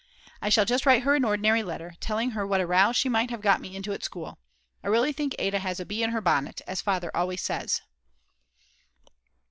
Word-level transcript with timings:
I 0.41 0.49
shall 0.49 0.65
just 0.65 0.87
write 0.87 1.03
her 1.03 1.13
an 1.15 1.23
ordinary 1.23 1.61
letter, 1.61 1.93
telling 1.99 2.31
her 2.31 2.43
what 2.47 2.59
a 2.59 2.65
row 2.65 2.91
she 2.91 3.07
might 3.07 3.29
have 3.29 3.39
got 3.39 3.61
me 3.61 3.75
into 3.75 3.93
at 3.93 4.03
school. 4.03 4.39
I 4.83 4.87
really 4.87 5.13
think 5.13 5.35
Ada 5.37 5.59
has 5.59 5.79
a 5.79 5.85
bee 5.85 6.01
in 6.01 6.09
her 6.09 6.21
bonnet, 6.21 6.59
as 6.65 6.81
Father 6.81 7.15
always 7.15 7.43
says. 7.43 7.81